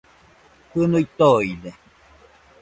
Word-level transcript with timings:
Jɨnui 0.73 1.03
toide 1.17 1.71